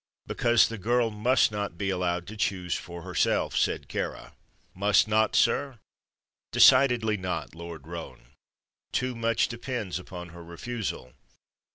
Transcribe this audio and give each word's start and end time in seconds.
"Because 0.25 0.67
the 0.67 0.79
girl 0.79 1.11
must 1.11 1.51
not 1.51 1.77
be 1.77 1.91
allowed 1.91 2.25
to 2.25 2.35
choose 2.35 2.73
for 2.73 3.03
herself," 3.03 3.55
said 3.55 3.87
Kāra. 3.87 4.31
"Must 4.73 5.07
not, 5.07 5.35
sir?" 5.35 5.77
"Decidedly 6.51 7.17
not, 7.17 7.53
Lord 7.53 7.85
Roane. 7.85 8.29
Too 8.91 9.13
much 9.13 9.47
depends 9.47 9.99
upon 9.99 10.29
her 10.29 10.43
refusal. 10.43 11.13